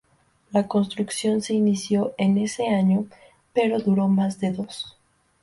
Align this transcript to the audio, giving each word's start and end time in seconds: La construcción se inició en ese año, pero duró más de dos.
La 0.51 0.67
construcción 0.67 1.43
se 1.43 1.53
inició 1.53 2.15
en 2.17 2.39
ese 2.39 2.67
año, 2.69 3.05
pero 3.53 3.77
duró 3.77 4.07
más 4.07 4.39
de 4.39 4.51
dos. 4.51 4.97